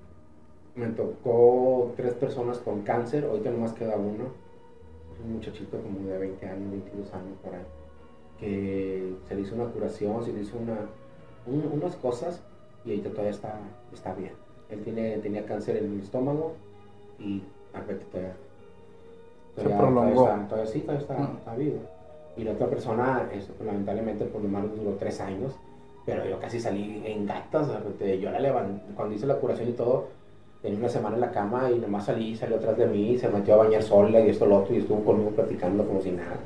[0.76, 4.26] me tocó tres personas con cáncer, ahorita nomás queda uno.
[5.24, 7.62] Un muchachito como de 20 años, 22 años por ahí.
[8.40, 10.78] Que se le hizo una curación, se le hizo una,
[11.48, 12.42] un- unas cosas
[12.84, 13.60] y ahorita todavía está,
[13.94, 14.32] está bien.
[14.70, 16.54] Él tiene, tenía cáncer en el estómago
[17.20, 17.42] y
[17.74, 18.34] ahorita todavía,
[19.56, 20.14] Se todavía, prolongó.
[20.24, 21.38] todavía está, todavía sí, todavía está, Mm.
[21.38, 21.80] está vivo.
[22.38, 25.54] Y la otra persona, eso, pues, lamentablemente, por lo menos duró tres años,
[26.06, 27.70] pero yo casi salí en gatas.
[28.20, 30.10] Yo la levanté, cuando hice la curación y todo,
[30.66, 33.54] tenía una semana en la cama y nomás salí, salió atrás de mí, se metió
[33.54, 36.38] a bañar sola y esto, lo otro, y estuvo conmigo platicando como si nada.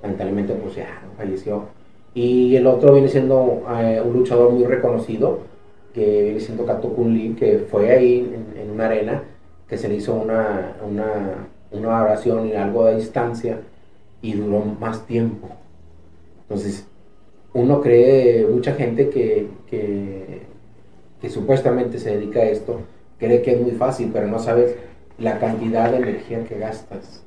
[0.00, 1.64] Lamentablemente, pues ya, falleció.
[2.14, 5.40] Y el otro viene siendo eh, un luchador muy reconocido,
[5.92, 9.24] que viene siendo Kato Kun Lee, que fue ahí en, en una arena,
[9.68, 13.58] que se le hizo una, una, una oración y algo de distancia
[14.22, 15.48] y duró más tiempo.
[16.42, 16.86] Entonces,
[17.54, 20.42] uno cree, mucha gente que, que,
[21.20, 22.82] que supuestamente se dedica a esto,
[23.18, 24.76] cree que es muy fácil, pero no sabes
[25.18, 27.22] la cantidad de energía que gastas.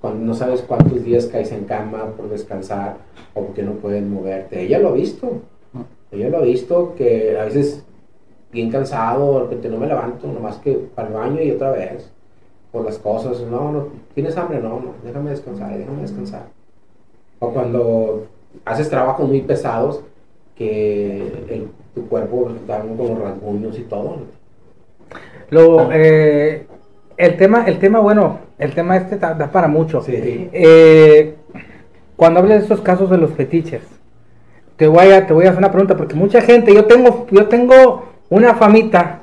[0.00, 2.96] Cuando no sabes cuántos días caes en cama por descansar
[3.34, 4.62] o porque no puedes moverte.
[4.62, 5.42] Ella lo ha visto.
[6.10, 7.84] Ella lo ha visto que a veces
[8.50, 12.10] bien cansado, repente no me levanto, nomás que para el baño y otra vez,
[12.72, 14.58] por las cosas, no, no, ¿tienes hambre?
[14.60, 16.46] No, no, déjame descansar, déjame descansar.
[17.38, 18.26] O cuando
[18.64, 20.00] haces trabajos muy pesados,
[20.56, 24.16] que el- tu cuerpo da como rasguños y todo.
[25.50, 26.66] Lo, eh,
[27.16, 30.00] el tema, el tema, bueno, el tema este da, da para mucho.
[30.00, 30.48] Sí.
[30.52, 31.34] Eh,
[32.16, 33.82] cuando hables de estos casos de los fetiches,
[34.76, 37.48] te voy a, te voy a hacer una pregunta, porque mucha gente, yo tengo, yo
[37.48, 39.20] tengo una famita,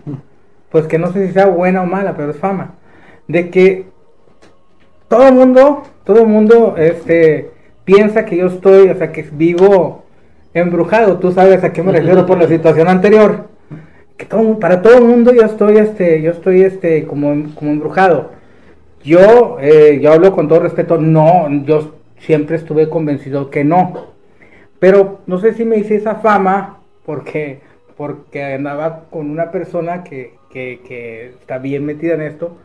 [0.70, 2.76] pues que no sé si sea buena o mala, pero es fama,
[3.28, 3.86] de que
[5.08, 7.52] todo el mundo, todo el mundo, este,
[7.86, 10.04] piensa que yo estoy, o sea, que vivo
[10.54, 13.46] embrujado, tú sabes a qué me refiero por la situación anterior
[14.18, 18.32] que todo, para todo el mundo yo estoy este yo estoy este como, como embrujado.
[19.04, 24.08] Yo eh, yo hablo con todo respeto no yo siempre estuve convencido que no.
[24.80, 27.62] Pero no sé si me hice esa fama porque
[27.96, 32.58] porque andaba con una persona que, que, que está bien metida en esto.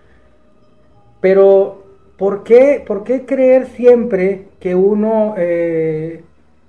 [1.20, 1.84] Pero
[2.18, 6.22] ¿por qué, por qué creer siempre que uno eh,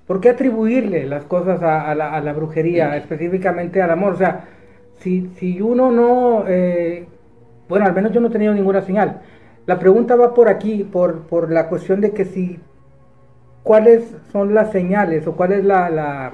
[0.06, 4.12] ¿Por qué atribuirle las cosas a, a la, a la brujería, específicamente al amor?
[4.12, 4.44] O sea,
[5.04, 7.06] si, si uno no, eh,
[7.68, 9.20] bueno, al menos yo no he tenido ninguna señal.
[9.66, 12.58] La pregunta va por aquí, por, por la cuestión de que si,
[13.62, 16.32] ¿cuáles son las señales o cuál es la, la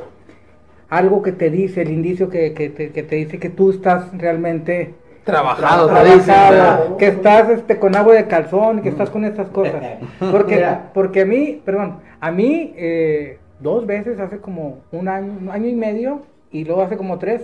[0.88, 4.16] algo que te dice, el indicio que, que te, que te dice que tú estás
[4.16, 6.96] realmente Trabajado, trabajado, dicen.
[6.96, 9.82] Que estás este, con agua de calzón, que estás con estas cosas.
[10.30, 15.50] Porque, porque a mí, perdón, a mí eh, dos veces hace como un año, un
[15.50, 17.42] año y medio y luego hace como tres,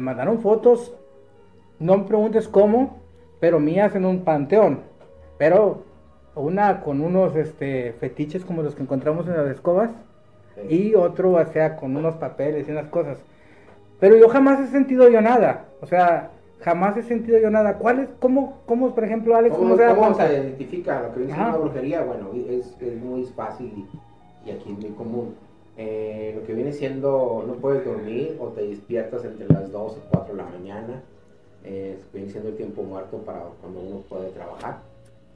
[0.00, 0.94] me mandaron fotos,
[1.78, 2.98] no me preguntes cómo,
[3.38, 4.80] pero mías en un panteón.
[5.38, 5.84] Pero
[6.34, 9.90] una con unos este, fetiches como los que encontramos en las escobas
[10.68, 13.18] y otro, o sea, con unos papeles y unas cosas.
[13.98, 17.74] Pero yo jamás he sentido yo nada, o sea, jamás he sentido yo nada.
[17.74, 20.28] ¿Cuál es, cómo, cómo, por ejemplo, Alex, ¿Cómo, cómo se da cómo cuenta?
[20.28, 22.02] se identifica lo que dice una brujería?
[22.02, 23.86] Bueno, es, es muy fácil
[24.46, 25.34] y, y aquí es muy común.
[25.82, 30.00] Eh, lo que viene siendo, no puedes dormir o te despiertas entre las 2 y
[30.10, 31.02] 4 de la mañana.
[31.64, 34.80] Eh, viene siendo el tiempo muerto para cuando uno puede trabajar.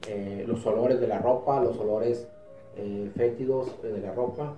[0.07, 2.29] Eh, los olores de la ropa, los olores
[2.77, 4.53] eh, fétidos de la ropa,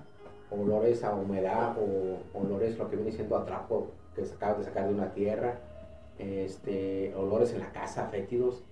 [0.51, 4.64] olores a humedad o olores lo que viene siendo a trapo que se acabas de
[4.64, 5.55] sacar de una tierra,
[6.18, 8.64] este, olores en la casa fétidos.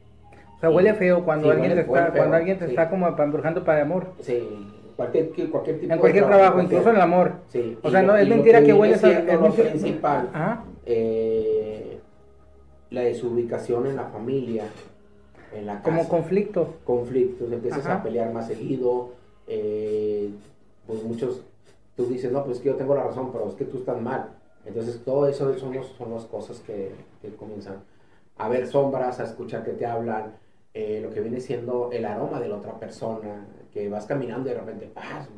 [0.57, 2.71] O sea, huele feo cuando Sí, alguien te está, feo, cuando alguien te sí.
[2.73, 4.09] está como embrujando para amor.
[4.21, 7.33] Sí, cualquier, que- cualquier tipo En cualquier de trabajo, cualquier- incluso en el amor.
[7.49, 10.65] Sí, O sea, lo- no, es mentira que viene hueles a- es lo principal, Ajá.
[10.87, 11.99] eh,
[12.91, 14.65] la desubicación en la familia,
[15.55, 15.85] en la casa.
[15.97, 16.69] Como conflictos.
[16.85, 17.97] conflictos, empiezas Ajá.
[17.97, 19.11] a pelear más seguido,
[19.47, 20.31] eh,
[20.87, 21.43] pues muchos,
[21.97, 24.31] tú dices, no, pues que yo tengo la razón, pero es que tú estás mal.
[24.65, 27.77] Entonces todo eso son, los- son las cosas que, que comienzan
[28.37, 30.35] a ver sombras, a escuchar que te hablan,
[30.73, 34.53] eh, lo que viene siendo el aroma de la otra persona, que vas caminando y
[34.55, 35.29] de repente, paz,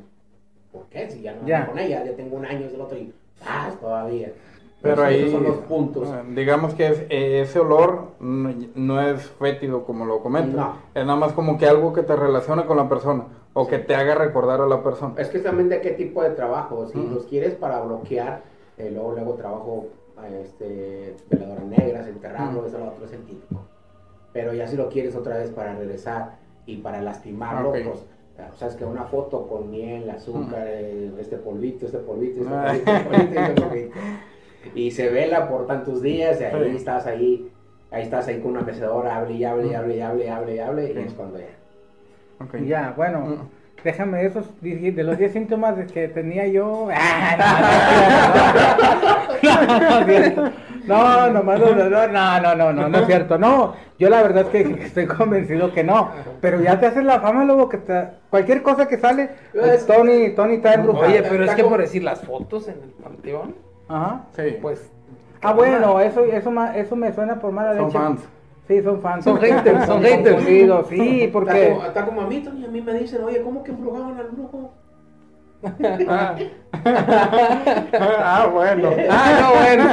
[0.70, 1.08] ¿por qué?
[1.10, 1.66] Si ya no Ya.
[1.66, 4.30] con ella, ya tengo un año del otro y paz todavía.
[4.82, 6.06] Pero ahí, son los puntos.
[6.08, 10.54] eh, digamos que es- eh, ese olor no, no es fétido como lo comentas.
[10.54, 10.76] No.
[10.94, 13.94] Es nada más como que algo que te relaciona con la persona o que te
[13.96, 15.14] haga recordar a la persona.
[15.16, 16.86] Es que también de qué tipo de trabajo.
[16.88, 17.14] Si Ujú.
[17.14, 18.42] los quieres para bloquear,
[18.76, 19.86] eh, luego luego trabajo
[20.42, 22.68] este, veladoras negras, enterrarlo, Ujú.
[22.68, 23.62] eso lo otro es el típico.
[24.34, 27.76] Pero ya si lo quieres otra vez para regresar y para lastimarlo, Ok.
[27.84, 28.06] pues,
[28.52, 32.54] o sea, es que una foto con miel, azúcar, eh, este polvito, este polvito, este
[32.54, 32.64] Ah.
[32.66, 33.98] polvito, este polvito, este polvito.
[34.74, 36.76] Y se vela por tantos días y ahí Sí.
[36.76, 37.50] estás ahí,
[37.90, 40.54] ahí estás ahí con una mecedora, hable y hable y hable y hable y hable
[40.54, 40.98] y hable, y Sí.
[41.06, 41.46] es cuando ya.
[42.44, 42.54] Ok.
[42.62, 43.36] Y Ya, bueno, Mm.
[43.84, 46.88] déjame esos, de los 10 síntomas que tenía yo.
[46.92, 47.36] Ah,
[49.42, 50.52] no, no, no,
[50.86, 54.44] no, no, nomás dolores, no, no, no, no, no es cierto, no, yo la verdad
[54.44, 58.08] es que estoy convencido que no, pero ya te haces la fama luego que te,
[58.30, 61.06] cualquier cosa que sale, pues, Tony, Tony está embrujado.
[61.06, 63.54] Oye, pero es Está que por decir las fotos en el panteón,
[63.88, 64.24] Ajá.
[64.34, 64.90] Sí, pues.
[65.42, 67.98] Ah, bueno, eso, eso, ma- eso me suena por mala son leche.
[67.98, 68.20] fans.
[68.66, 69.22] Sí, son fans.
[69.24, 70.42] Son haters, son haters.
[70.88, 71.68] Sí, Está porque...
[71.70, 74.28] como, está como a mí, Tony, a mí me dicen, oye, ¿cómo que embrujaban al
[74.28, 74.72] brujo?
[76.08, 76.36] Ah,
[76.84, 78.90] Ah, bueno.
[79.10, 79.84] Ah, no, bueno.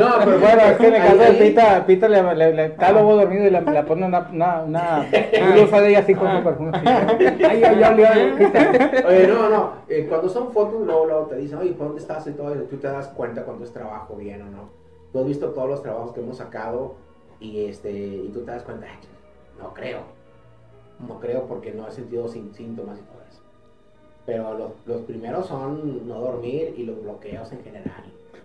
[0.00, 2.92] No, pero Bueno, es que en el caso de Pita, Pita le, le, le- está
[2.92, 5.06] luego dormido y le, le pone una, una, una
[5.54, 6.72] blusa de ella así con su perfume.
[6.84, 9.04] Ay, ay.
[9.06, 12.26] Oye, no, no, eh, cuando son fotos, luego, luego te dicen, oye, ¿por dónde estás?
[12.26, 14.68] Y todo eso, tú te das cuenta cuando es trabajo bien o no.
[15.12, 16.96] Tú has visto todos los trabajos que hemos sacado
[17.40, 18.98] y, este, y tú te das cuenta, "Ay,
[19.58, 20.00] no creo,
[21.06, 23.41] no creo porque no he sentido sin, síntomas y todo eso.
[24.26, 28.04] Pero los, los primeros son no dormir y los bloqueos en general.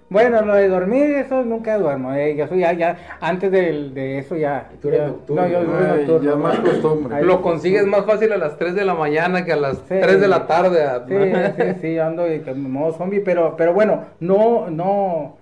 [0.10, 2.14] Bueno, lo de dormir, eso nunca duermo.
[2.14, 2.34] Eh.
[2.38, 4.70] Yo soy ya, ya, antes de, eso ya.
[4.82, 5.42] Tú eres ya- nocturno.
[5.42, 6.30] No, yo soy Ay, nocturno.
[6.32, 7.22] ya más costumbre.
[7.24, 9.96] Lo consigues más fácil a las 3 de la mañana que a las Sí.
[10.02, 10.84] 3 de la tarde.
[10.86, 11.14] ah, Sí,
[11.62, 15.36] sí, sí, ando en modo zombie, pero, pero bueno, no, no.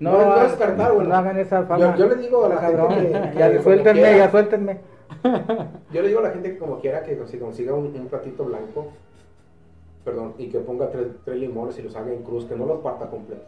[0.00, 1.08] No, no descartar, bueno.
[1.08, 1.96] no hagan esa fama.
[1.96, 2.90] Yo- yo le digo a la cabrón.
[2.92, 4.16] gente que- ya que suéltenme, como quiera.
[4.24, 4.78] ya suéltenme.
[5.92, 8.44] Yo le digo a la gente que como quiera que si consiga un, un platito
[8.44, 8.88] blanco,
[10.04, 12.80] perdón, y que ponga tres, tres limones y los haga en cruz, que no los
[12.80, 13.46] parta completos,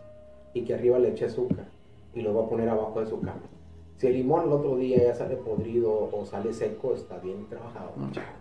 [0.54, 1.66] y que arriba le eche azúcar,
[2.14, 3.40] y lo va a poner abajo de su cama.
[3.98, 7.92] Si el limón el otro día ya sale podrido o sale seco, está bien trabajado.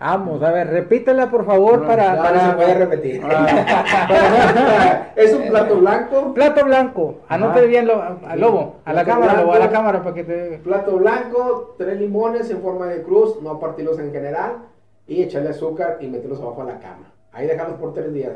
[0.01, 3.21] Vamos, a ver, repítela por favor No, para, para, no se puede repetir.
[3.21, 9.33] para- es un plato blanco, Plato blanco, anote bien lo, al lobo, a la cámara,
[9.41, 9.73] lobo, a la blanco.
[9.73, 10.57] cámara para que te...
[10.57, 14.57] plato blanco, tres limones en forma de cruz, no partirlos en general,
[15.07, 17.13] y echarle azúcar y meterlos abajo a la cama.
[17.35, 18.31] Ahí dejarlos por tres días.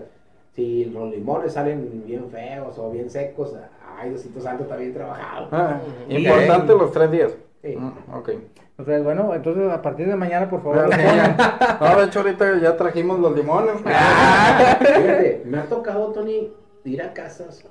[0.53, 3.55] Si los limones salen bien feos o bien secos,
[3.97, 5.47] ay, Diosito Santo está bien trabajado.
[5.51, 5.79] Ah,
[6.09, 7.31] importante los tres días.
[7.61, 7.77] Sí.
[7.77, 8.29] Mm, ok.
[8.77, 11.77] O sea, bueno, entonces a partir de mañana, por favor, sí, ya.
[11.79, 13.75] No, de hecho ahorita ya trajimos los limones.
[13.77, 16.51] Fíjate, me ha tocado, Tony,
[16.83, 17.63] ir a casas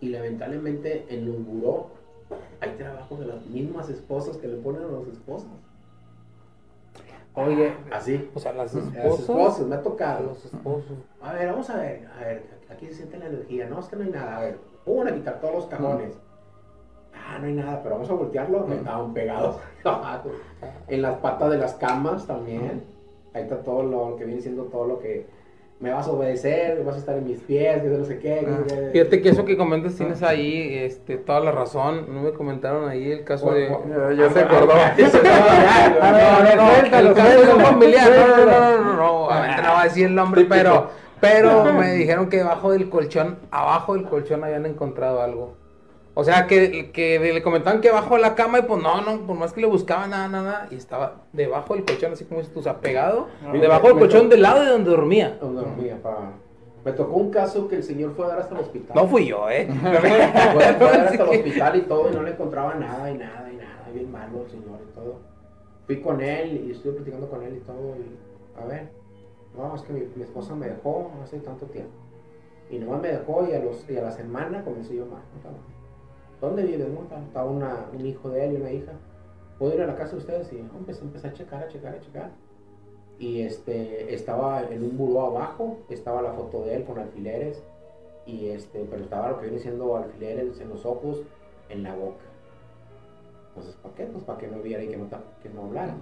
[0.00, 1.88] y lamentablemente en el buró
[2.60, 5.50] hay trabajo de las mismas esposas que le ponen a los esposos.
[7.34, 8.30] Oye, Así.
[8.34, 9.20] O sea, las esposas.
[9.20, 10.26] esposas, me ha tocado.
[10.26, 10.98] Los esposos.
[11.22, 13.68] A ver, vamos a ver, a ver, aquí se siente la energía.
[13.68, 14.36] No, es que no hay nada.
[14.36, 16.18] A ver, pongan a quitar todos los cajones.
[17.14, 18.66] Ah, no hay nada, pero vamos a voltearlo.
[18.72, 19.56] Estaban pegados.
[20.88, 22.82] En las patas de las camas también.
[23.32, 25.26] Ahí está todo lo que viene siendo todo lo que
[25.80, 28.40] me vas a obedecer, vas a estar en mis pies, que no sé qué.
[28.40, 32.04] que- Ah, Fíjate que eso que comentas tienes ahí este, toda la razón.
[32.14, 33.68] No me comentaron ahí el caso de.
[33.68, 34.74] Ya, ya se acordó.
[34.74, 38.10] no, no, no, suéltalo, el caso de un familiar.
[38.10, 41.72] No, no, no, no, no, no, obviamente no voy a decir el nombre, pero, pero
[41.72, 45.54] me dijeron que debajo del colchón, abajo del colchón habían encontrado algo.
[46.20, 49.26] O sea, que, que le comentaban que abajo de la cama y pues no, no,
[49.26, 52.52] por más que le buscaban nada, nada, y estaba debajo del colchón, así como dices
[52.52, 55.38] tú, o sea, pegado, debajo del colchón del lado de donde dormía.
[55.40, 56.34] Donde dormía, pa.
[56.84, 58.94] Me tocó un caso que el señor fue a dar hasta el hospital.
[58.94, 59.66] No fui yo, eh.
[59.66, 63.16] Fue, fue a dar hasta el hospital y todo, y no le encontraba nada, y
[63.16, 65.20] nada, y nada, bien malo el señor y todo.
[65.86, 68.90] Fui con él y estuve platicando con él y todo, y a ver,
[69.56, 71.94] no, es que mi, mi esposa me dejó hace tanto tiempo.
[72.68, 75.22] Y nomás me dejó y a, los, y a la semana comencé yo más.
[76.40, 76.88] ¿Dónde vives?
[76.88, 77.44] No?
[77.44, 78.92] Una, un hijo de él y una hija.
[79.58, 80.52] ¿Puedo ir a la casa de ustedes?
[80.52, 82.30] Y oh, empecé, a checar, a checar, a checar.
[83.18, 87.62] Y este, estaba en un buró abajo, estaba la foto de él con alfileres,
[88.24, 91.20] y este, pero estaba lo que viene siendo alfileres en los ojos,
[91.68, 92.24] en la boca.
[93.48, 94.04] Entonces, ¿para qué?
[94.04, 95.06] Pues para que no viera y que no,
[95.42, 95.94] que no hablara.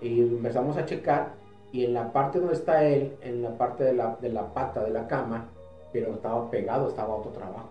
[0.00, 1.34] Y empezamos a checar,
[1.72, 4.84] y en la parte donde está él, en la parte de la, de la pata
[4.84, 5.48] de la cama,
[5.92, 7.70] pero estaba pegado, estaba otro trabajo,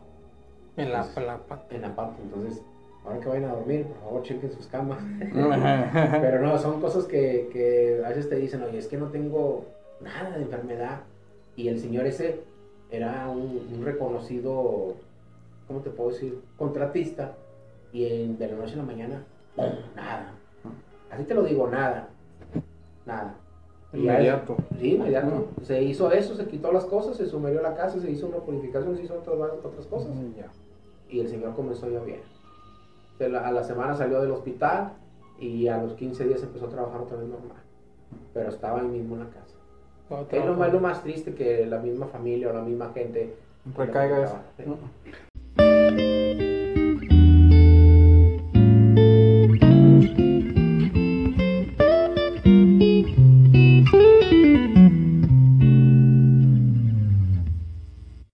[0.77, 1.75] En la, en la pata.
[1.75, 2.15] en la pata.
[2.23, 2.61] Entonces,
[3.05, 4.99] ahora que vayan a dormir, por favor, chequen sus camas.
[6.21, 9.65] Pero no, son cosas que, que a veces te dicen, oye, es que no tengo
[10.01, 11.01] nada de enfermedad.
[11.55, 12.41] Y el señor ese
[12.89, 14.95] era un, un reconocido,
[15.67, 16.39] ¿cómo te puedo decir?
[16.57, 17.33] Contratista.
[17.93, 19.23] Y en- de la noche a la mañana,
[19.95, 20.31] nada.
[21.11, 22.07] Así te lo digo, nada.
[23.05, 23.35] Nada.
[23.93, 24.55] Inmediato.
[24.79, 25.47] Sí, inmediato.
[25.63, 28.95] Se hizo eso, se quitó las cosas, se sumerió la casa, se hizo una purificación,
[28.95, 30.47] se hizo otras, otras cosas Ya.
[31.09, 32.21] y el señor comenzó ya bien.
[33.19, 34.93] La- a la semana salió del hospital
[35.39, 37.57] y a los 15 días empezó a trabajar otra vez normal.
[38.33, 39.55] Pero estaba ahí mismo en la casa.
[40.31, 43.33] Es lo más, lo más triste que la misma familia o la misma gente
[43.77, 44.37] Recaiga eso.
[44.57, 44.63] Sí.